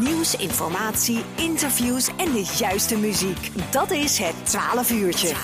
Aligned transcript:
Nieuws, 0.00 0.36
informatie, 0.36 1.22
interviews 1.36 2.08
en 2.08 2.32
de 2.32 2.54
juiste 2.58 2.98
muziek. 2.98 3.72
Dat 3.72 3.90
is 3.90 4.18
het 4.18 4.46
12 4.46 4.90
uurtje. 4.90 5.34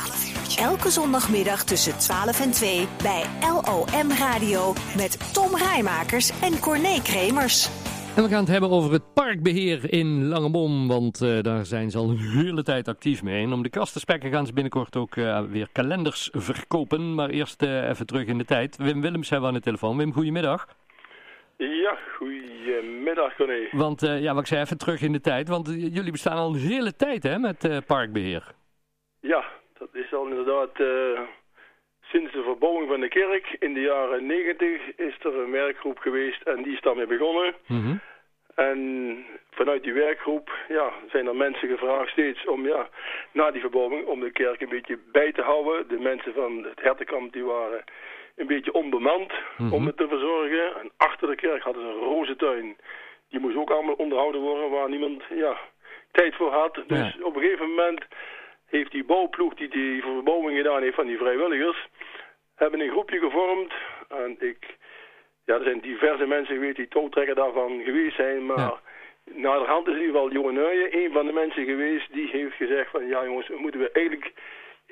Elke 0.58 0.90
zondagmiddag 0.90 1.64
tussen 1.64 1.98
12 1.98 2.40
en 2.40 2.50
2 2.50 2.86
bij 3.02 3.24
LOM 3.40 4.10
Radio 4.10 4.72
met 4.96 5.32
Tom 5.32 5.56
Rijmakers 5.56 6.40
en 6.40 6.60
Corné 6.60 7.02
Kremers. 7.02 7.68
En 8.16 8.22
we 8.22 8.28
gaan 8.28 8.40
het 8.40 8.48
hebben 8.48 8.70
over 8.70 8.92
het 8.92 9.12
parkbeheer 9.14 9.92
in 9.92 10.24
Langebom, 10.24 10.88
want 10.88 11.22
uh, 11.22 11.42
daar 11.42 11.66
zijn 11.66 11.90
ze 11.90 11.98
al 11.98 12.10
een 12.10 12.18
hele 12.18 12.62
tijd 12.62 12.88
actief 12.88 13.22
mee. 13.22 13.44
En 13.44 13.52
om 13.52 13.62
de 13.62 13.68
kast 13.68 13.92
te 13.92 13.98
spekken 13.98 14.30
gaan 14.30 14.46
ze 14.46 14.52
binnenkort 14.52 14.96
ook 14.96 15.16
uh, 15.16 15.40
weer 15.50 15.68
kalenders 15.72 16.28
verkopen. 16.32 17.14
Maar 17.14 17.28
eerst 17.28 17.62
uh, 17.62 17.88
even 17.88 18.06
terug 18.06 18.26
in 18.26 18.38
de 18.38 18.44
tijd. 18.44 18.76
Wim 18.76 19.00
Willems 19.00 19.30
hebben 19.30 19.48
we 19.48 19.54
aan 19.54 19.60
de 19.60 19.64
telefoon. 19.64 19.96
Wim, 19.96 20.12
goedemiddag. 20.12 20.66
Ja, 21.58 21.98
goedemiddag 22.16 23.34
Corné. 23.36 23.68
Want 23.70 24.00
ja, 24.00 24.32
wat 24.32 24.42
ik 24.42 24.46
zei 24.46 24.60
even 24.60 24.78
terug 24.78 25.02
in 25.02 25.12
de 25.12 25.20
tijd, 25.20 25.48
want 25.48 25.66
jullie 25.68 26.10
bestaan 26.10 26.36
al 26.36 26.54
een 26.54 26.60
hele 26.60 26.96
tijd 26.96 27.22
hè, 27.22 27.38
met 27.38 27.82
parkbeheer. 27.86 28.44
Ja, 29.20 29.44
dat 29.78 29.88
is 29.92 30.12
al 30.12 30.26
inderdaad 30.26 30.70
sinds 32.10 32.32
de 32.32 32.42
verbouwing 32.42 32.88
van 32.88 33.00
de 33.00 33.08
kerk 33.08 33.56
in 33.58 33.74
de 33.74 33.80
jaren 33.80 34.26
negentig 34.26 34.96
is 34.96 35.14
er 35.22 35.34
een 35.38 35.50
werkgroep 35.50 35.98
geweest 35.98 36.42
en 36.42 36.62
die 36.62 36.72
is 36.72 36.80
daarmee 36.80 37.06
begonnen. 37.06 37.54
Mm 37.66 38.00
En 38.54 38.78
vanuit 39.50 39.82
die 39.82 39.92
werkgroep 39.92 40.50
ja, 40.68 40.92
zijn 41.10 41.26
er 41.26 41.36
mensen 41.36 41.68
gevraagd 41.68 42.10
steeds 42.10 42.46
om 42.46 42.66
ja, 42.66 42.88
na 43.32 43.50
die 43.50 43.60
verbouwing 43.60 44.06
om 44.06 44.20
de 44.20 44.30
kerk 44.30 44.60
een 44.60 44.68
beetje 44.68 44.98
bij 45.12 45.32
te 45.32 45.42
houden. 45.42 45.88
De 45.88 45.98
mensen 45.98 46.32
van 46.32 46.64
het 46.64 46.80
hertenkamp 46.82 47.32
die 47.32 47.44
waren 47.44 47.84
een 48.38 48.46
beetje 48.46 48.72
onbemand 48.72 49.32
Mhm. 49.58 49.72
om 49.72 49.86
het 49.86 49.96
te 49.96 50.08
verzorgen. 50.08 50.76
En 50.80 50.90
achter 50.96 51.28
de 51.28 51.34
kerk 51.34 51.62
hadden 51.62 51.82
ze 51.82 51.88
een 51.88 52.04
rozentuin. 52.04 52.76
Die 53.30 53.40
moest 53.40 53.56
ook 53.56 53.70
allemaal 53.70 53.94
onderhouden 53.94 54.40
worden 54.40 54.70
waar 54.70 54.88
niemand 54.88 55.22
ja, 55.34 55.58
tijd 56.12 56.34
voor 56.34 56.50
had. 56.52 56.74
Dus 56.86 57.14
Ja. 57.18 57.24
op 57.24 57.36
een 57.36 57.42
gegeven 57.42 57.68
moment 57.68 58.04
heeft 58.66 58.90
die 58.90 59.04
bouwploeg 59.04 59.54
die 59.54 59.68
die 59.68 60.02
verbouwing 60.02 60.56
gedaan 60.56 60.82
heeft 60.82 60.94
van 60.94 61.06
die 61.06 61.18
vrijwilligers, 61.18 61.86
hebben 62.54 62.80
een 62.80 62.90
groepje 62.90 63.18
gevormd. 63.18 63.72
En 64.08 64.36
ik, 64.40 64.76
ja, 65.44 65.54
er 65.54 65.62
zijn 65.64 65.80
diverse 65.80 66.26
mensen 66.26 66.54
geweest 66.54 66.76
die 66.76 66.88
touwtrekker 66.88 67.34
daarvan 67.34 67.82
geweest 67.84 68.16
zijn, 68.16 68.46
maar 68.46 68.58
Ja. 68.58 68.80
naderhand 69.24 69.86
is 69.86 69.94
in 69.94 70.00
ieder 70.00 70.14
geval 70.14 70.32
Jonge 70.32 70.52
Nuijen 70.52 70.96
een 71.04 71.12
van 71.12 71.26
de 71.26 71.32
mensen 71.32 71.64
geweest 71.64 72.12
die 72.12 72.28
heeft 72.28 72.54
gezegd 72.56 72.90
van 72.90 73.06
ja 73.08 73.24
jongens, 73.24 73.48
moeten 73.48 73.80
we 73.80 73.90
eigenlijk 73.90 74.32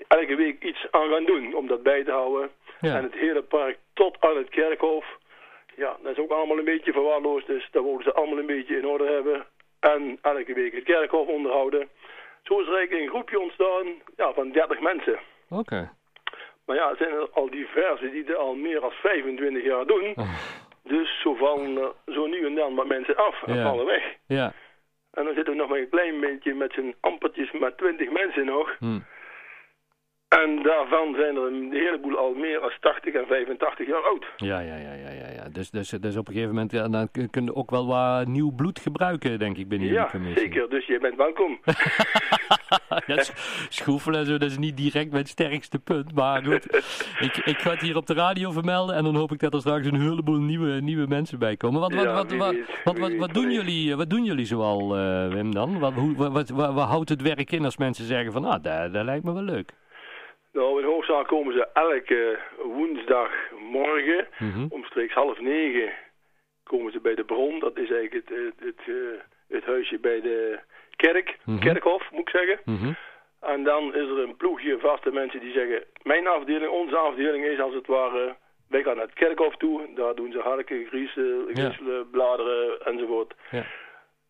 elke 0.08 0.34
week 0.36 0.62
iets 0.64 0.86
aan 0.90 1.08
gaan 1.10 1.24
doen 1.24 1.54
om 1.54 1.66
dat 1.66 1.82
bij 1.82 2.04
te 2.04 2.10
houden. 2.10 2.50
Ja. 2.86 2.96
En 2.96 3.02
het 3.02 3.14
hele 3.14 3.42
park 3.42 3.78
tot 3.94 4.16
aan 4.20 4.36
het 4.36 4.48
kerkhof, 4.48 5.06
ja, 5.76 5.96
dat 6.02 6.12
is 6.12 6.18
ook 6.18 6.30
allemaal 6.30 6.58
een 6.58 6.64
beetje 6.64 6.92
verwaarloosd, 6.92 7.46
dus 7.46 7.68
dat 7.70 7.82
wilden 7.82 8.02
ze 8.02 8.12
allemaal 8.14 8.38
een 8.38 8.46
beetje 8.46 8.76
in 8.76 8.86
orde 8.86 9.06
hebben. 9.12 9.46
En 9.80 10.18
elke 10.22 10.54
week 10.54 10.74
het 10.74 10.84
kerkhof 10.84 11.26
onderhouden. 11.28 11.88
Zo 12.42 12.60
is 12.60 12.66
er 12.66 12.74
eigenlijk 12.76 13.02
een 13.04 13.10
groepje 13.14 13.40
ontstaan 13.40 13.86
ja, 14.16 14.32
van 14.32 14.50
30 14.52 14.80
mensen. 14.80 15.18
Oké. 15.50 15.90
Maar 16.66 16.76
ja, 16.76 16.90
er 16.90 16.96
zijn 16.96 17.10
er 17.10 17.28
al 17.32 17.50
diverse 17.50 18.10
die 18.10 18.24
dit 18.24 18.36
al 18.36 18.54
meer 18.54 18.80
dan 18.80 18.90
25 18.90 19.64
jaar 19.64 19.86
doen. 19.86 20.12
Oh. 20.16 20.34
Dus 20.82 21.20
zo 21.22 21.34
vallen 21.34 21.76
er 21.76 22.12
zo 22.12 22.26
nu 22.26 22.46
en 22.46 22.54
dan 22.54 22.74
wat 22.74 22.86
mensen 22.86 23.16
af 23.16 23.42
en 23.42 23.54
Ja. 23.54 23.62
vallen 23.62 23.86
weg. 23.86 24.02
Ja. 24.26 24.52
En 25.12 25.24
dan 25.24 25.34
zitten 25.34 25.52
we 25.52 25.58
nog 25.58 25.68
maar 25.68 25.78
een 25.78 25.88
klein 25.88 26.20
beetje 26.20 26.54
met 26.54 26.72
z'n 26.72 26.94
ampertjes 27.00 27.50
met 27.52 27.78
20 27.78 28.10
mensen 28.10 28.44
nog. 28.44 28.76
Hm. 28.78 28.98
En 30.42 30.62
daarvan 30.62 31.14
zijn 31.18 31.36
er 31.36 31.42
een 31.46 31.68
heleboel 31.72 32.16
al 32.16 32.34
meer 32.34 32.60
dan 32.60 32.70
80 32.80 33.14
en 33.14 33.26
85 33.26 33.86
jaar 33.86 34.02
oud. 34.02 34.24
Ja, 34.36 34.58
ja, 34.60 34.76
ja, 34.76 34.92
ja, 34.92 35.10
ja, 35.10 35.28
ja. 35.34 35.48
Dus, 35.52 35.70
dus, 35.70 35.88
dus 35.90 36.16
op 36.16 36.26
een 36.28 36.32
gegeven 36.32 36.54
moment 36.54 36.72
ja, 36.72 36.88
dan 36.88 37.10
kun 37.10 37.30
kun 37.30 37.44
je 37.44 37.54
ook 37.54 37.70
wel 37.70 37.86
wat 37.86 38.26
nieuw 38.26 38.50
bloed 38.50 38.78
gebruiken, 38.80 39.38
denk 39.38 39.56
ik, 39.56 39.68
binnen 39.68 39.88
Ja, 39.88 39.94
jullie 39.94 40.10
commissie. 40.10 40.40
zeker. 40.40 40.68
Dus 40.70 40.86
je 40.86 40.98
bent 40.98 41.16
welkom. 41.16 41.58
ja, 43.06 43.22
sch- 43.22 43.66
schroefelen 43.68 44.20
en 44.20 44.26
zo, 44.26 44.38
dat 44.38 44.50
is 44.50 44.58
niet 44.58 44.76
direct 44.76 45.10
mijn 45.12 45.26
sterkste 45.26 45.78
punt. 45.78 46.14
Maar 46.14 46.44
goed, 46.44 46.74
ik, 47.18 47.36
ik 47.36 47.58
ga 47.58 47.70
het 47.70 47.80
hier 47.80 47.96
op 47.96 48.06
de 48.06 48.14
radio 48.14 48.50
vermelden 48.50 48.94
en 48.96 49.04
dan 49.04 49.14
hoop 49.16 49.32
ik 49.32 49.38
dat 49.40 49.54
er 49.54 49.60
straks 49.60 49.86
een 49.86 50.00
heleboel 50.00 50.40
nieuwe, 50.40 50.80
nieuwe 50.80 51.06
mensen 51.06 51.38
bij 51.38 51.56
komen. 51.56 51.80
Wat, 51.80 51.94
wat, 51.94 52.04
Ja, 52.04 52.12
wat, 52.14 52.32
wat, 52.34 52.50
weet, 52.52 52.66
wat, 52.84 52.94
wie 52.94 53.02
wat, 53.02 53.10
weet, 53.10 53.18
wat 53.20 53.34
doen 53.34 53.50
jullie, 53.52 53.90
eh, 53.90 53.96
wat 53.96 54.10
doen 54.10 54.24
jullie 54.24 54.44
zoal, 54.46 54.96
eh, 54.96 55.28
Wim, 55.28 55.54
dan? 55.54 55.78
Wat, 55.78 55.92
hoe, 55.92 56.14
wat, 56.16 56.32
wat, 56.32 56.48
wat, 56.48 56.72
wat 56.74 56.88
houdt 56.88 57.08
het 57.08 57.22
werk 57.22 57.52
in 57.52 57.64
als 57.64 57.76
mensen 57.76 58.04
zeggen 58.04 58.32
van, 58.32 58.44
ah, 58.44 58.62
dat, 58.62 58.92
dat 58.92 59.04
lijkt 59.04 59.24
me 59.24 59.32
wel 59.32 59.42
leuk? 59.42 59.72
Nou, 60.56 60.80
in 60.80 60.86
hoofdzaak 60.86 61.26
komen 61.26 61.52
ze 61.54 61.68
elke 61.72 62.38
woensdagmorgen 62.62 64.26
Mhm. 64.38 64.66
omstreeks 64.68 65.14
half 65.14 65.40
negen 65.40 65.92
komen 66.64 66.92
ze 66.92 67.00
bij 67.00 67.14
de 67.14 67.24
bron. 67.24 67.58
Dat 67.58 67.78
is 67.78 67.90
eigenlijk 67.90 68.28
het, 68.28 68.38
het, 68.38 68.54
het, 68.58 68.80
eh, 68.86 69.20
het 69.48 69.64
huisje 69.64 69.98
bij 69.98 70.20
de 70.20 70.58
kerk, 70.96 71.36
Mhm. 71.44 71.58
kerkhof 71.58 72.10
moet 72.10 72.20
ik 72.20 72.28
zeggen. 72.28 72.58
Mhm. 72.64 72.92
En 73.40 73.62
dan 73.64 73.94
is 73.94 74.08
er 74.08 74.18
een 74.18 74.36
ploegje 74.36 74.78
vaste 74.78 75.10
mensen 75.12 75.40
die 75.40 75.52
zeggen... 75.52 75.84
mijn 76.02 76.26
afdeling, 76.26 76.70
onze 76.70 76.96
afdeling 76.96 77.44
is 77.44 77.60
als 77.60 77.74
het 77.74 77.86
ware... 77.86 78.36
wij 78.68 78.82
gaan 78.82 78.96
naar 78.96 79.04
het 79.04 79.14
kerkhof 79.14 79.56
toe. 79.56 79.80
Daar 79.94 80.14
doen 80.14 80.32
ze 80.32 80.38
harken, 80.38 80.86
griezen, 80.86 81.46
griezelen, 81.52 82.10
bladeren 82.10 82.80
enzovoort. 82.86 83.34
Ja. 83.50 83.64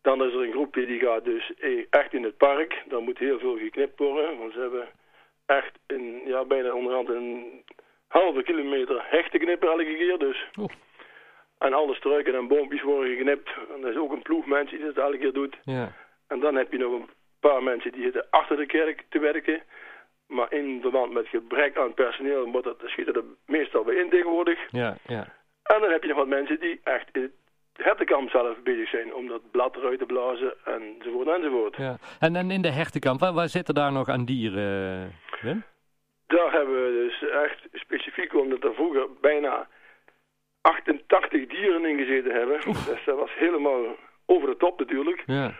Dan 0.01 0.23
is 0.25 0.33
er 0.33 0.41
een 0.43 0.51
groepje 0.51 0.85
die 0.85 0.99
gaat 0.99 1.25
dus 1.25 1.53
eh, 1.59 1.85
echt 1.89 2.13
in 2.13 2.23
het 2.23 2.37
park. 2.37 2.83
Daar 2.85 3.01
moet 3.01 3.17
heel 3.17 3.39
veel 3.39 3.57
geknipt 3.57 3.99
worden. 3.99 4.37
Want 4.37 4.53
ze 4.53 4.59
hebben 4.59 4.87
echt 5.47 5.71
een, 5.87 6.21
ja, 6.25 6.45
bijna 6.45 6.73
onderhand 6.73 7.09
een 7.09 7.63
halve 8.07 8.43
kilometer 8.43 9.25
te 9.31 9.37
knippen 9.37 9.69
elke 9.69 9.83
keer. 9.83 10.17
Dus. 10.17 10.47
Oeh. 10.57 10.71
En 11.57 11.73
alle 11.73 11.95
struiken 11.95 12.35
en 12.35 12.47
boompjes 12.47 12.81
worden 12.81 13.15
geknipt. 13.15 13.49
En 13.75 13.83
er 13.83 13.89
is 13.89 13.97
ook 13.97 14.11
een 14.11 14.21
ploeg 14.21 14.45
mensen 14.45 14.77
die 14.77 14.85
dat 14.85 15.03
elke 15.03 15.17
keer 15.17 15.33
doet. 15.33 15.57
Ja. 15.63 15.93
En 16.27 16.39
dan 16.39 16.55
heb 16.55 16.71
je 16.71 16.77
nog 16.77 16.93
een 16.93 17.09
paar 17.39 17.63
mensen 17.63 17.91
die 17.91 18.03
zitten 18.03 18.27
achter 18.29 18.57
de 18.57 18.65
kerk 18.65 19.05
te 19.09 19.19
werken. 19.19 19.61
Maar 20.27 20.53
in 20.53 20.81
verband 20.81 21.13
met 21.13 21.27
gebrek 21.27 21.77
aan 21.77 21.93
personeel 21.93 22.51
wordt 22.51 22.67
dat, 22.67 22.81
schieten 22.85 23.13
er 23.13 23.23
meestal 23.45 23.83
bij 23.83 23.95
in 23.95 24.09
tegenwoordig. 24.09 24.59
Ja, 24.71 24.97
ja. 25.07 25.27
En 25.63 25.81
dan 25.81 25.91
heb 25.91 26.01
je 26.01 26.07
nog 26.07 26.17
wat 26.17 26.27
mensen 26.27 26.59
die 26.59 26.79
echt 26.83 27.09
in 27.11 27.21
het 27.21 27.85
hertenkamp 27.85 28.29
zelf 28.29 28.61
bezig 28.63 28.89
zijn 28.89 29.13
om 29.13 29.27
dat 29.27 29.51
blad 29.51 29.75
eruit 29.75 29.99
te 29.99 30.05
blazen 30.05 30.53
enzovoort 30.65 31.27
enzovoort. 31.27 31.75
ja. 31.75 31.97
En, 32.19 32.35
en 32.35 32.51
in 32.51 32.61
de 32.61 32.71
hertenkamp, 32.71 33.19
waar, 33.19 33.33
waar 33.33 33.49
zitten 33.49 33.73
daar 33.73 33.91
nog 33.91 34.09
aan 34.09 34.25
dieren, 34.25 35.11
Wim? 35.41 35.63
Daar 36.27 36.51
hebben 36.51 36.83
we 36.83 36.91
dus 36.91 37.29
echt 37.29 37.67
specifiek, 37.73 38.33
omdat 38.33 38.63
er 38.63 38.73
vroeger 38.73 39.07
bijna 39.21 39.67
88 40.61 41.47
dieren 41.47 41.85
in 41.85 41.97
gezeten 41.97 42.31
hebben. 42.31 42.59
Dus 42.65 43.03
dat 43.05 43.17
was 43.17 43.33
helemaal 43.33 43.95
over 44.25 44.49
de 44.49 44.57
top 44.57 44.79
natuurlijk. 44.79 45.23
Ja. 45.25 45.53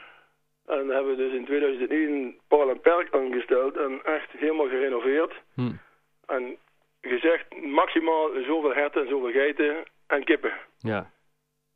En 0.65 0.87
hebben 0.87 1.15
we 1.15 1.15
dus 1.15 1.33
in 1.33 1.45
2001 1.45 2.37
Paul 2.47 2.69
en 2.69 2.79
Perk 2.79 3.13
aangesteld 3.13 3.77
en 3.77 4.01
echt 4.03 4.31
helemaal 4.31 4.67
gerenoveerd. 4.67 5.33
Hm. 5.53 5.71
En 6.25 6.57
gezegd 7.01 7.61
maximaal 7.61 8.29
zoveel 8.45 8.73
herten 8.73 9.01
en 9.01 9.07
zoveel 9.07 9.31
geiten 9.31 9.83
en 10.07 10.23
kippen. 10.23 10.53
Ja. 10.77 11.11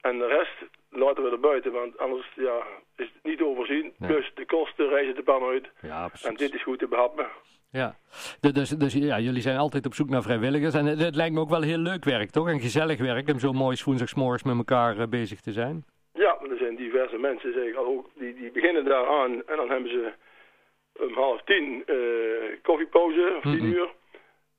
En 0.02 0.18
de 0.18 0.28
rest 0.28 0.72
laten 0.90 1.24
we 1.24 1.30
er 1.30 1.40
buiten, 1.40 1.72
want 1.72 1.98
anders 1.98 2.32
ja, 2.36 2.64
is 2.96 3.12
het 3.14 3.24
niet. 3.24 3.38
Plus 3.38 3.51
reizen 5.02 5.16
de 5.16 5.24
pan 5.32 5.44
uit. 5.44 5.70
Ja, 5.82 6.04
En 6.04 6.10
precies. 6.10 6.38
dit 6.38 6.54
is 6.54 6.64
goed 6.64 6.80
te 6.80 6.88
behappen. 6.88 7.28
Ja, 7.72 7.96
Du- 8.40 8.52
dus, 8.52 8.70
dus 8.70 8.94
ja, 8.94 9.20
jullie 9.20 9.42
zijn 9.42 9.58
altijd 9.58 9.86
op 9.86 9.94
zoek 9.94 10.10
naar 10.10 10.22
vrijwilligers. 10.22 10.74
En 10.74 10.86
het, 10.86 11.00
het 11.00 11.16
lijkt 11.16 11.34
me 11.34 11.40
ook 11.40 11.50
wel 11.50 11.62
heel 11.62 11.78
leuk 11.78 12.04
werk, 12.04 12.30
toch? 12.30 12.48
En 12.50 12.60
gezellig 12.60 13.00
werk 13.00 13.30
om 13.30 13.40
zo 13.40 13.52
mooi 13.54 13.82
woensdagsmorgens 13.86 14.44
met 14.44 14.58
elkaar 14.58 14.98
eh, 15.00 15.08
bezig 15.08 15.40
te 15.42 15.52
zijn. 15.52 15.86
Ja, 16.14 16.38
er 16.50 16.58
zijn 16.58 16.76
diverse 16.76 17.18
mensen 17.18 17.54
zeg 17.54 17.64
ik 17.64 17.76
al 17.76 17.86
ook, 17.86 18.10
die, 18.16 18.34
die 18.34 18.52
beginnen 18.52 18.86
daar 18.86 19.08
aan 19.08 19.32
en 19.46 19.56
dan 19.56 19.70
hebben 19.70 19.90
ze 19.92 20.12
om 21.00 21.14
half 21.14 21.42
tien 21.44 21.84
eh, 21.86 21.96
koffiepauze, 22.62 23.34
of 23.38 23.42
tien 23.44 23.56
Mhm. 23.66 23.66
uur. 23.74 23.90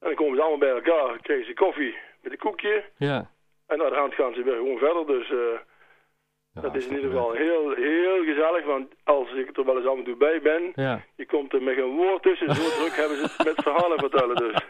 En 0.01 0.09
dan 0.09 0.15
komen 0.15 0.37
ze 0.37 0.41
allemaal 0.43 0.59
bij 0.59 0.75
elkaar, 0.81 1.19
krijgen 1.23 1.47
ze 1.47 1.55
koffie 1.55 1.95
met 2.23 2.33
een 2.33 2.39
koekje. 2.39 2.85
Ja. 2.97 3.31
En 3.67 3.81
hand 3.95 4.15
gaan 4.15 4.35
ze 4.35 4.43
weer 4.43 4.55
gewoon 4.57 4.79
verder. 4.79 5.07
Dus 5.07 5.31
eh, 5.31 5.59
Ja, 6.55 6.61
dat 6.61 6.75
is 6.75 6.87
in 6.87 6.95
ieder 6.95 7.11
geval 7.11 7.33
heel, 7.33 7.71
heel 7.75 8.25
gezellig. 8.25 8.65
Want 8.65 8.87
als 9.05 9.33
ik 9.35 9.57
er 9.57 9.65
wel 9.65 9.77
eens 9.77 9.87
af 9.87 9.97
en 9.99 10.05
toe 10.05 10.17
bij 10.17 10.41
ben, 10.43 10.73
Ja. 10.75 11.01
je 11.17 11.27
komt 11.27 11.53
er 11.53 11.63
met 11.63 11.79
een 11.79 11.97
woord 11.97 12.23
tussen. 12.23 12.55
Zo 12.55 12.63
druk 12.79 12.97
hebben 12.97 13.17
ze 13.17 13.23
het 13.23 13.45
met 13.47 13.63
verhalen 13.65 13.99
vertellen 13.99 14.37
dus. 14.37 14.63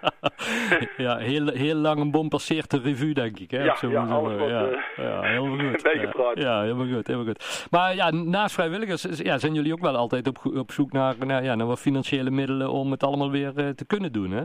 ja, 1.06 1.17
heel, 1.17 1.49
heel 1.49 1.75
lang 1.75 2.01
een 2.01 2.11
bom 2.11 2.29
passeert 2.29 2.71
de 2.71 2.81
revue, 2.81 3.15
denk 3.15 3.39
ik. 3.39 3.51
Hè, 3.51 3.65
Ja, 3.65 3.77
zo'n 3.77 3.91
ja, 3.91 4.05
alles 4.06 4.51
ja. 4.51 4.67
eh, 4.69 4.79
ja, 4.97 5.21
helemaal 5.23 5.71
goed. 5.71 5.83
bijgepraat. 5.93 6.39
Ja, 6.39 6.61
helemaal 6.62 6.87
goed, 6.95 7.06
helemaal 7.06 7.27
goed. 7.27 7.67
Maar 7.71 7.95
ja, 7.95 8.11
naast 8.11 8.55
vrijwilligers 8.55 9.06
ja, 9.23 9.39
zijn 9.39 9.55
jullie 9.55 9.73
ook 9.73 9.81
wel 9.81 9.97
altijd 9.97 10.27
op, 10.29 10.39
op 10.56 10.71
zoek 10.71 10.93
naar, 10.93 11.15
naar, 11.27 11.45
ja, 11.45 11.55
naar 11.55 11.67
wat 11.67 11.81
financiële 11.81 12.31
middelen 12.31 12.71
om 12.71 12.91
het 12.91 13.03
allemaal 13.03 13.31
weer 13.31 13.53
eh, 13.56 13.69
te 13.69 13.87
kunnen 13.87 14.12
doen, 14.12 14.31
hè? 14.31 14.43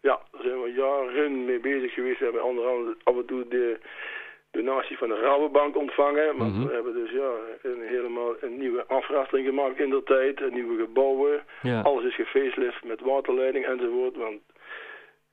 Ja, 0.00 0.20
daar 0.32 0.42
zijn 0.42 0.62
we 0.62 0.72
jaren 0.76 1.44
mee 1.44 1.60
bezig 1.60 1.94
geweest. 1.94 2.18
We 2.18 2.24
hebben 2.24 2.44
onder 2.44 2.64
andere 2.66 2.96
af 3.02 3.16
en 3.16 3.26
toe 3.26 3.48
de 3.48 3.78
donatie 4.52 4.98
van 4.98 5.08
de 5.08 5.20
Rabobank 5.20 5.76
ontvangen. 5.76 6.36
Maar 6.36 6.46
Mhm. 6.46 6.66
we 6.66 6.72
hebben 6.74 6.94
dus 6.94 7.10
ja, 7.10 7.30
een, 7.62 7.80
helemaal 7.82 8.34
een 8.40 8.58
nieuwe 8.58 8.84
afrasteling 8.86 9.46
gemaakt 9.48 9.78
in 9.80 9.90
de 9.90 10.02
tijd. 10.02 10.40
Een 10.40 10.52
nieuwe 10.54 10.76
gebouwen. 10.84 11.44
Ja. 11.62 11.80
Alles 11.80 12.04
is 12.04 12.14
gefacelift 12.14 12.84
met 12.84 13.00
waterleiding 13.00 13.66
enzovoort. 13.66 14.16
Want 14.16 14.40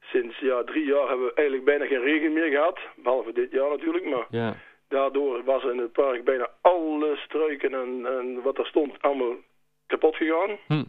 sinds 0.01 0.39
ja, 0.39 0.63
drie 0.63 0.86
jaar 0.86 1.07
hebben 1.07 1.25
we 1.25 1.33
eigenlijk 1.33 1.66
bijna 1.68 1.86
geen 1.86 2.01
regen 2.01 2.33
meer 2.33 2.50
gehad. 2.50 2.80
Behalve 2.95 3.33
dit 3.33 3.51
jaar 3.51 3.69
natuurlijk. 3.69 4.06
Maar 4.06 4.25
Ja. 4.30 4.56
daardoor 4.88 5.44
was 5.44 5.63
in 5.63 5.77
het 5.77 5.92
park 5.92 6.24
bijna 6.24 6.50
alle 6.62 7.16
struiken 7.16 7.74
en, 7.74 8.06
en 8.06 8.42
wat 8.42 8.57
er 8.57 8.66
stond 8.66 9.01
allemaal 9.01 9.36
kapot 9.88 10.16
gegaan. 10.16 10.57
Hm. 10.68 10.83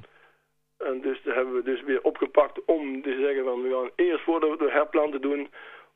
En 0.79 1.01
dus 1.01 1.23
daar 1.23 1.35
hebben 1.35 1.55
we 1.55 1.63
dus 1.63 1.83
weer 1.83 2.03
opgepakt 2.03 2.65
om 2.65 3.03
te 3.03 3.17
zeggen 3.21 3.45
van 3.45 3.63
we 3.63 3.71
gaan 3.71 3.91
eerst 4.07 4.25
voordat 4.25 4.51
we 4.51 4.57
de 4.65 4.71
herplanten 4.71 5.21
doen 5.21 5.49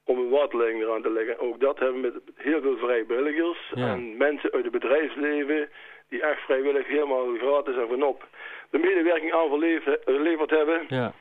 om 0.05 0.19
een 0.19 0.29
waterleiding 0.29 0.83
eraan 0.83 1.03
te 1.03 1.11
leggen. 1.11 1.39
Ook 1.39 1.61
dat 1.61 1.79
hebben 1.79 2.01
we 2.03 2.12
met 2.15 2.23
heel 2.37 2.61
veel 2.61 2.77
vrijwilligers 2.77 3.73
Ja. 3.75 3.87
en 3.93 4.17
mensen 4.17 4.53
uit 4.53 4.62
het 4.62 4.73
bedrijfsleven 4.73 5.69
die 6.09 6.23
echt 6.23 6.41
vrijwillig 6.41 6.87
helemaal 6.87 7.35
gratis 7.37 7.77
en 7.77 7.89
vanop 7.89 8.27
de 8.71 8.79
medewerking 8.79 9.33
aan 9.33 9.49
geleverd 10.05 10.51
hebben 10.51 10.85
Ja. 10.89 11.12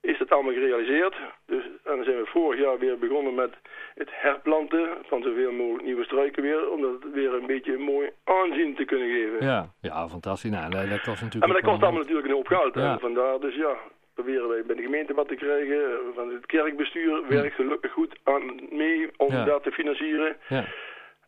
is 0.00 0.18
dat 0.18 0.30
allemaal 0.30 0.52
gerealiseerd. 0.52 1.16
Dus, 1.46 1.64
en 1.64 1.96
dan 1.96 2.04
zijn 2.04 2.16
we 2.16 2.26
vorig 2.26 2.60
jaar 2.60 2.78
weer 2.78 2.98
begonnen 2.98 3.34
met 3.34 3.50
het 3.94 4.08
herplanten 4.12 4.88
van 5.06 5.22
zoveel 5.22 5.52
mogelijk 5.52 5.84
nieuwe 5.84 6.04
struiken 6.04 6.42
weer. 6.42 6.70
Om 6.70 6.80
dat 6.82 7.12
weer 7.12 7.34
een 7.34 7.46
beetje 7.46 7.72
een 7.74 7.82
mooi 7.82 8.10
aanzien 8.24 8.74
te 8.74 8.84
kunnen 8.84 9.08
geven. 9.10 9.46
Ja. 9.46 9.68
ja, 9.80 10.08
fantastisch. 10.08 10.50
Nou, 10.50 10.70
dat, 10.70 10.80
kost 10.80 11.06
En 11.06 11.24
natuurlijk 11.24 11.46
maar 11.46 11.60
dat 11.62 11.70
kost 11.70 11.82
allemaal 11.82 12.00
natuurlijk 12.00 12.26
een 12.28 12.34
hoop 12.34 12.46
geld. 12.46 12.74
Ja. 12.74 12.98
Vandaar 12.98 13.40
dus 13.40 13.54
ja, 13.54 13.76
proberen 14.22 14.48
wij 14.48 14.62
bij 14.64 14.76
de 14.76 14.82
gemeente 14.82 15.14
wat 15.14 15.28
te 15.28 15.34
krijgen. 15.34 15.80
Van 16.14 16.28
het 16.32 16.46
kerkbestuur 16.46 17.22
werkt 17.28 17.54
gelukkig 17.54 17.92
goed 17.92 18.18
aan 18.24 18.60
mee 18.70 19.08
om 19.16 19.32
Ja. 19.32 19.44
dat 19.44 19.62
te 19.62 19.72
financieren. 19.72 20.36
Ja. 20.48 20.64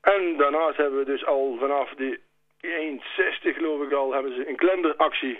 En 0.00 0.36
daarnaast 0.36 0.76
hebben 0.76 0.98
we 0.98 1.04
dus 1.04 1.26
al 1.26 1.56
vanaf 1.60 1.90
de 1.94 2.18
1,60 2.60 3.54
geloof 3.56 3.82
ik 3.82 3.92
al, 3.92 4.12
hebben 4.12 4.34
ze 4.34 4.48
een 4.48 4.56
kalenderactie 4.56 5.38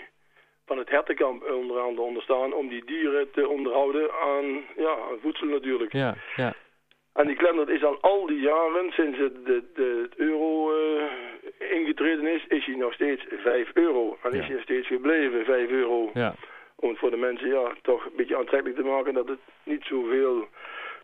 van 0.65 0.77
het 0.77 0.89
hertenkamp 0.89 1.43
onder 1.51 1.79
andere 1.79 2.07
onderstaan 2.07 2.53
om 2.53 2.67
die 2.69 2.85
dieren 2.85 3.31
te 3.31 3.47
onderhouden 3.47 4.11
aan, 4.21 4.45
ja, 4.77 4.95
voedsel 5.21 5.47
natuurlijk. 5.47 5.93
Ja, 5.93 6.15
ja. 6.35 6.53
En 7.13 7.27
die 7.27 7.35
kalender 7.35 7.69
is 7.69 7.83
al 7.83 7.97
al 8.01 8.25
die 8.25 8.39
jaren, 8.39 8.91
sinds 8.91 9.17
het, 9.17 9.45
de, 9.45 9.63
de, 9.75 9.99
het 10.09 10.15
euro 10.19 10.71
eh, 10.75 11.03
ingetreden 11.71 12.27
is, 12.27 12.45
is 12.47 12.65
hij 12.65 12.75
nog 12.75 12.93
steeds 12.93 13.23
5 13.29 13.69
euro. 13.73 14.17
En 14.23 14.33
Ja. 14.35 14.41
is 14.41 14.47
hij 14.47 14.61
steeds 14.61 14.87
gebleven 14.87 15.45
5 15.45 15.69
euro. 15.69 16.11
ja. 16.13 16.35
Om 16.83 16.89
het 16.89 16.99
voor 16.99 17.09
de 17.11 17.17
mensen 17.17 17.47
ja, 17.47 17.73
toch 17.81 18.05
een 18.05 18.15
beetje 18.15 18.37
aantrekkelijk 18.37 18.79
te 18.79 18.85
maken 18.85 19.13
dat 19.13 19.27
het 19.27 19.39
niet 19.63 19.83
zoveel 19.83 20.47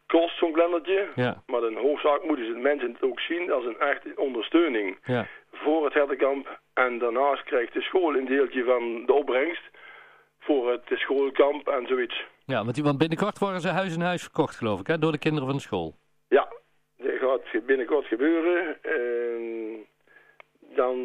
kost, 0.07 0.37
zo'n 0.37 0.51
kalendertje. 0.51 1.07
Ja, 1.15 1.43
Maar 1.47 1.63
in 1.63 1.77
hoofdzaak 1.77 2.23
moeten 2.23 2.45
ze 2.45 2.53
de 2.53 2.59
mensen 2.59 2.91
het 2.91 3.01
ook 3.01 3.19
zien 3.19 3.51
als 3.51 3.65
een 3.65 3.79
echte 3.79 4.11
ondersteuning 4.15 4.97
ja. 5.03 5.27
voor 5.51 5.85
het 5.85 5.93
hertenkamp. 5.93 6.59
En 6.73 6.97
daarnaast 6.99 7.43
krijgt 7.43 7.73
de 7.73 7.81
school 7.81 8.15
een 8.15 8.25
deeltje 8.25 8.63
van 8.63 9.05
de 9.05 9.13
opbrengst 9.13 9.61
voor 10.39 10.71
het 10.71 10.81
schoolkamp 10.99 11.67
en 11.67 11.87
zoiets. 11.87 12.25
Ja, 12.45 12.65
want, 12.65 12.97
binnenkort 12.97 13.37
worden 13.39 13.61
ze 13.61 13.67
huis 13.67 13.93
in 13.95 14.01
huis 14.01 14.21
verkocht, 14.21 14.55
geloof 14.55 14.79
ik, 14.79 14.87
hè, 14.87 14.97
door 14.99 15.11
de 15.11 15.19
kinderen 15.19 15.47
van 15.47 15.55
de 15.57 15.63
school. 15.63 15.95
Ja, 16.29 16.47
dat 16.97 17.11
gaat 17.19 17.65
binnenkort 17.65 18.05
gebeuren. 18.05 18.77
En 18.81 19.85
dan 20.75 20.95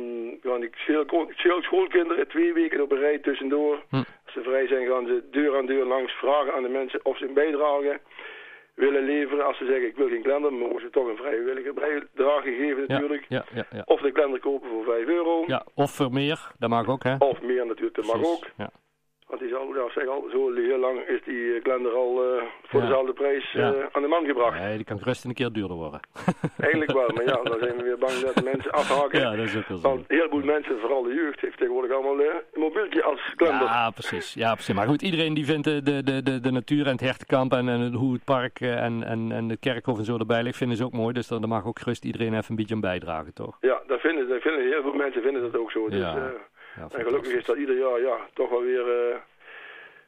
gaan 0.43 0.61
die 0.61 0.71
scheel- 0.75 1.63
schoolkinderen 1.63 2.29
twee 2.29 2.53
weken 2.53 2.81
op 2.81 2.93
een 2.93 2.99
rij 2.99 3.19
tussendoor. 3.19 3.83
Hm. 3.89 4.03
Ze 4.35 4.43
vrij 4.43 4.67
zijn 4.67 4.87
gaan 4.87 5.07
ze 5.07 5.23
deur 5.31 5.57
aan 5.57 5.67
deur 5.67 5.85
langs 5.85 6.13
vragen 6.13 6.55
aan 6.55 6.63
de 6.63 6.69
mensen 6.69 7.01
of 7.03 7.19
ze 7.19 7.27
een 7.27 7.35
bijdrage 7.35 8.01
willen 8.75 9.05
leveren. 9.05 9.47
Als 9.47 9.59
ze 9.59 9.65
zeggen 9.65 9.87
ik 9.87 9.97
wil 9.97 10.09
geen 10.09 10.23
kalender, 10.23 10.53
mogen 10.53 10.81
ze 10.81 10.91
toch 10.91 11.07
een 11.09 11.17
vrijwillige 11.17 11.73
bijdrage 11.73 12.51
geven 12.51 12.85
natuurlijk. 12.87 13.25
ja, 13.29 13.45
ja, 13.55 13.67
ja. 13.71 13.83
Of 13.85 14.01
de 14.01 14.13
kalender 14.13 14.41
kopen 14.41 14.69
voor 14.69 14.85
5 14.85 15.07
euro. 15.07 15.45
ja 15.47 15.65
of 15.75 15.91
voor 15.91 16.13
meer, 16.13 16.53
dat 16.59 16.71
mag 16.71 16.89
ook, 16.89 17.03
hè. 17.03 17.15
Of 17.19 17.43
meer 17.43 17.67
natuurlijk, 17.67 17.97
dat 17.97 18.05
mag 18.05 18.25
ook. 18.25 18.47
Want 19.29 19.41
die 19.41 19.49
is 19.49 19.57
al, 19.57 19.75
ja, 19.75 19.91
zeg 19.95 20.07
al, 20.09 20.25
zo 20.31 20.55
heel 20.55 20.79
lang 20.79 21.01
is 21.01 21.21
die 21.25 21.55
eh, 21.55 21.63
kalender 21.63 21.93
al 21.93 22.11
eh, 22.25 22.43
voor 22.63 22.81
Ja. 22.81 22.87
dezelfde 22.87 23.13
prijs 23.13 23.53
Ja. 23.53 23.73
eh, 23.73 23.85
aan 23.93 24.03
de 24.03 24.09
man 24.09 24.25
gebracht. 24.25 24.59
Nee, 24.61 24.77
die 24.77 24.85
kan 24.85 24.99
gerust 24.99 25.25
een 25.25 25.35
keer 25.35 25.53
duurder 25.53 25.77
worden. 25.77 26.01
Eigenlijk 26.67 26.93
wel, 26.93 27.09
maar 27.15 27.25
ja, 27.25 27.43
dan 27.43 27.59
zijn 27.59 27.77
we 27.77 27.83
weer 27.83 27.99
bang 27.99 28.13
dat 28.13 28.35
de 28.35 28.43
mensen 28.43 28.71
afhaken. 28.73 29.21
Ja, 29.21 29.31
dat 29.37 29.45
is 29.47 29.57
ook 29.57 29.67
wel 29.69 29.79
zo. 29.79 29.89
Want 29.89 30.05
een 30.09 30.17
heleboel 30.17 30.43
mensen, 30.45 30.79
vooral 30.81 31.03
de 31.03 31.15
jeugd, 31.15 31.41
heeft 31.41 31.57
tegenwoordig 31.59 31.93
allemaal 31.93 32.21
een 32.21 32.41
mobieltje 32.55 33.03
als 33.03 33.33
kalender. 33.37 33.67
Ja, 33.67 33.91
precies. 33.91 34.35
Ja, 34.35 34.53
precies. 34.55 34.75
Maar 34.75 34.87
goed, 34.87 35.03
iedereen 35.03 35.35
die 35.35 35.45
vindt 35.45 35.65
de, 35.65 35.83
de, 35.83 36.23
de, 36.23 36.41
de, 36.41 36.51
natuur 36.53 36.87
en 36.87 36.93
het 36.93 37.01
hertenkamp 37.01 37.53
en, 37.53 37.69
en 37.69 37.93
hoe 37.93 38.13
het 38.13 38.25
park 38.25 38.61
en, 38.61 39.03
en, 39.05 39.33
en 39.33 39.49
de 39.49 39.57
kerkhof 39.57 39.99
en 39.99 40.05
zo 40.05 40.19
erbij 40.19 40.43
ligt, 40.43 40.57
vinden 40.57 40.77
ze 40.77 40.85
ook 40.85 40.93
mooi. 40.93 41.13
Dus 41.13 41.27
dan 41.29 41.49
mag 41.49 41.67
ook 41.67 41.79
gerust 41.79 42.05
iedereen 42.05 42.35
even 42.35 42.45
een 42.51 42.57
beetje 42.57 42.75
aan 42.75 42.81
bijdragen, 42.81 43.33
toch? 43.35 43.57
Ja, 43.61 43.81
dat 43.87 44.01
vinden, 44.01 44.29
dat 44.29 44.41
vinden 44.43 44.63
heel 44.69 44.83
veel 44.83 44.93
mensen 44.95 45.23
vinden 45.23 45.43
dat 45.43 45.57
ook 45.61 45.71
zo. 45.71 45.89
Dus, 45.89 45.99
Ja. 46.01 46.33
Ja, 46.77 46.89
en 46.99 47.05
gelukkig 47.05 47.33
is 47.33 47.45
dat 47.45 47.57
ieder 47.57 47.79
jaar 47.79 48.01
ja, 48.01 48.17
toch 48.35 48.51
wel 48.51 48.63
weer 48.63 48.87
eh, 48.89 49.17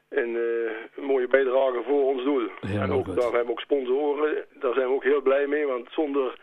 een, 0.09 0.37
eh, 0.37 0.73
een 0.97 1.05
mooie 1.05 1.29
bijdrage 1.29 1.83
voor 1.87 2.05
ons 2.05 2.25
doel. 2.25 2.49
En 2.61 2.93
ook, 2.93 3.05
goed. 3.05 3.15
daar 3.15 3.25
hebben 3.25 3.47
we 3.47 3.51
ook 3.51 3.61
sponsoren. 3.61 4.45
Daar 4.61 4.75
zijn 4.75 4.89
we 4.89 4.95
ook 4.95 5.05
heel 5.05 5.23
blij 5.23 5.47
mee, 5.47 5.67
want 5.67 5.89
zonder 5.91 6.39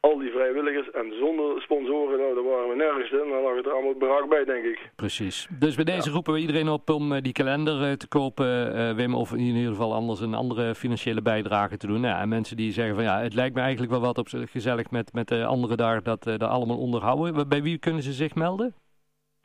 al 0.00 0.18
die 0.18 0.30
vrijwilligers 0.30 0.90
en 0.90 1.12
zonder 1.18 1.60
sponsoren, 1.62 2.18
nou, 2.18 2.34
daar 2.34 2.44
waren 2.44 2.68
we 2.68 2.74
nergens. 2.74 3.10
En 3.10 3.28
dan 3.28 3.42
lag 3.42 3.56
het 3.56 3.66
er 3.66 3.72
allemaal 3.72 3.94
brak 3.94 4.28
bij, 4.28 4.44
denk 4.44 4.64
ik. 4.64 4.90
Precies. 4.96 5.48
Dus 5.58 5.74
bij 5.74 5.84
deze 5.84 6.10
roepen 6.10 6.32
we 6.32 6.40
iedereen 6.40 6.68
op 6.68 6.90
om 6.90 7.12
eh, 7.12 7.22
die 7.22 7.32
kalender 7.32 7.98
te 7.98 8.08
kopen, 8.08 8.96
Wim, 8.96 9.14
of 9.14 9.32
in 9.32 9.38
ieder 9.38 9.70
geval 9.70 9.94
anders 9.94 10.20
een 10.20 10.34
andere 10.34 10.74
financiële 10.74 11.22
bijdrage 11.22 11.76
te 11.76 11.86
doen. 11.86 12.00
Ja, 12.00 12.20
en 12.20 12.28
mensen 12.28 12.56
die 12.56 12.72
zeggen 12.72 12.94
van 12.94 13.04
ja, 13.04 13.20
het 13.20 13.34
lijkt 13.34 13.54
me 13.54 13.60
eigenlijk 13.60 13.92
wel 13.92 14.00
wat 14.00 14.18
op 14.18 14.28
gezellig 14.50 14.90
met, 14.90 15.12
met 15.12 15.28
de 15.28 15.44
anderen 15.44 15.76
daar 15.76 16.02
dat, 16.02 16.26
eh, 16.26 16.38
dat 16.38 16.50
allemaal 16.50 16.78
onderhouden. 16.78 17.48
Bij 17.48 17.62
wie 17.62 17.78
kunnen 17.78 18.02
ze 18.02 18.12
zich 18.12 18.34
melden? 18.34 18.74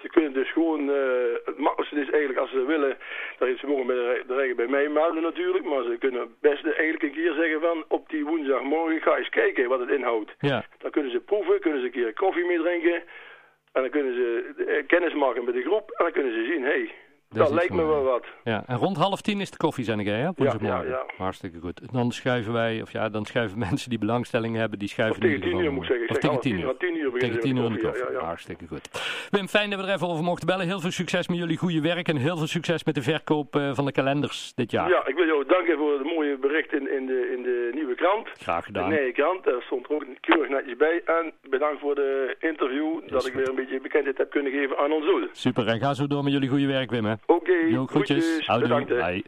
Ze 0.01 0.07
kunnen 0.09 0.33
dus 0.33 0.51
gewoon, 0.51 0.89
eh, 0.89 0.95
het 1.45 1.57
makkelijkste 1.57 1.99
is 2.01 2.09
eigenlijk 2.09 2.39
als 2.39 2.51
ze 2.51 2.65
willen, 2.65 2.97
dat 3.37 3.57
ze 3.57 3.67
mogen 3.67 3.85
bij 3.85 3.95
de, 3.95 4.11
re- 4.13 4.23
de 4.27 4.35
regen 4.35 4.55
bij 4.55 4.67
mij 4.67 4.89
melden 4.89 5.23
natuurlijk, 5.23 5.65
maar 5.65 5.83
ze 5.83 5.95
kunnen 5.99 6.35
best 6.41 6.63
eigenlijk 6.65 7.03
een 7.03 7.11
keer 7.11 7.33
zeggen 7.33 7.61
van 7.61 7.83
op 7.87 8.09
die 8.09 8.25
woensdagmorgen 8.25 9.01
ga 9.01 9.17
eens 9.17 9.29
kijken 9.29 9.69
wat 9.69 9.79
het 9.79 9.89
inhoudt. 9.89 10.31
Ja, 10.39 10.65
Dan 10.77 10.91
kunnen 10.91 11.11
ze 11.11 11.19
proeven, 11.19 11.59
kunnen 11.59 11.79
ze 11.79 11.85
een 11.85 11.91
keer 11.91 12.13
koffie 12.13 12.45
mee 12.45 12.57
drinken 12.61 12.93
en 13.73 13.81
dan 13.81 13.89
kunnen 13.89 14.13
ze 14.13 14.53
eh, 14.67 14.87
kennis 14.87 15.13
maken 15.13 15.43
met 15.45 15.53
de 15.53 15.61
groep 15.61 15.89
en 15.91 16.03
dan 16.03 16.13
kunnen 16.13 16.33
ze 16.33 16.45
zien, 16.51 16.63
hé, 16.63 16.69
hey, 16.69 16.91
dat 17.33 17.51
lijkt 17.51 17.73
me 17.73 17.85
wel 17.85 18.03
wat. 18.03 18.25
ja. 18.43 18.63
En 18.67 18.77
rond 18.77 18.97
half 18.97 19.21
tien 19.21 19.41
is 19.41 19.51
de 19.51 19.57
koffiezending, 19.57 20.09
hè? 20.09 20.27
op 20.27 20.37
woensdagmorgen. 20.37 20.85
ja, 20.89 20.89
ja. 20.89 21.03
Hartstikke 21.17 21.59
goed. 21.59 21.81
Dan 21.93 22.11
schuiven 22.11 22.53
wij, 22.53 22.81
of 22.81 22.91
ja, 22.91 23.09
dan 23.09 23.25
schuiven 23.25 23.57
mensen 23.69 23.89
die 23.89 23.99
belangstelling 23.99 24.55
hebben, 24.55 24.79
die 24.79 24.87
Of 24.87 24.93
schuiven 24.93 25.21
in 25.21 25.29
tegen 25.29 25.49
tien 25.49 25.59
uur 25.59 25.71
moet 25.73 25.83
ik 25.83 25.87
zeggen. 25.89 26.05
Ik 26.05 26.09
Of 26.11 26.15
zeg 26.21 26.31
tegen 26.31 26.35
half 26.35 26.41
tien 26.41 26.59
uur. 26.59 26.77
tien 26.77 26.97
uur 26.97 27.11
beginnen 27.11 27.39
Tegen 27.39 27.39
tien 27.39 27.55
uur 27.57 27.63
een 27.65 27.71
koffie, 27.71 27.87
koffie. 27.89 28.03
ja, 28.05 28.11
ja, 28.11 28.19
ja. 28.19 28.25
Hartstikke 28.25 28.67
goed. 28.67 28.89
Wim, 29.29 29.47
fijn 29.47 29.69
dat 29.69 29.79
we 29.79 29.85
er 29.87 29.93
even 29.93 30.07
over 30.07 30.23
mochten 30.23 30.47
bellen. 30.47 30.65
Heel 30.65 30.79
veel 30.79 30.91
succes 30.91 31.27
met 31.27 31.37
jullie 31.37 31.57
goede 31.57 31.81
werk 31.81 32.07
en 32.07 32.15
heel 32.17 32.37
veel 32.37 32.47
succes 32.47 32.83
met 32.83 32.95
de 32.95 33.01
verkoop 33.01 33.55
eh, 33.55 33.69
van 33.73 33.85
de 33.85 33.91
kalenders 33.91 34.53
dit 34.55 34.71
jaar. 34.71 34.89
Ja, 34.89 35.07
ik 35.07 35.15
wil 35.15 35.25
jou 35.25 35.45
danken 35.45 35.77
voor 35.77 35.93
het 35.93 36.03
mooie 36.03 36.37
bericht 36.37 36.73
in, 36.73 36.91
in, 36.97 37.05
de, 37.05 37.33
in 37.37 37.43
de 37.43 37.71
nieuwe 37.73 37.95
krant. 37.95 38.27
Graag 38.37 38.59
De 38.59 38.63
gedaan. 38.65 38.89
nieuwe 38.89 39.11
krant, 39.11 39.43
daar 39.43 39.61
stond 39.61 39.85
er 39.89 39.95
ook 39.95 40.05
keurig 40.19 40.49
netjes 40.49 40.77
bij. 40.77 41.01
En 41.05 41.33
bedankt 41.49 41.79
voor 41.79 41.95
de 41.95 42.35
interview, 42.39 43.09
dat 43.09 43.25
ik 43.25 43.33
weer 43.33 43.49
een 43.49 43.55
beetje 43.55 43.81
bekendheid 43.81 44.17
heb 44.17 44.29
kunnen 44.29 44.51
geven 44.51 44.77
aan 44.77 44.91
ons 44.91 45.05
doel. 45.05 45.27
Super, 45.31 45.67
en 45.67 45.79
ga 45.79 45.93
zo 45.93 46.07
door 46.07 46.23
met 46.23 46.33
jullie 46.33 46.49
goede 46.49 46.67
werk, 46.67 46.91
Wim. 46.91 47.05
hè. 47.05 47.13
Oké, 47.25 47.69
Jo, 47.69 47.85
groetjes. 47.85 48.47
Bedankt. 48.59 48.89
Bye. 48.89 49.23